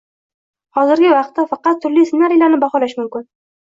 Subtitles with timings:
[0.77, 3.35] Hozirgi vaqtda faqat turli ssenariylarni baholash mumkin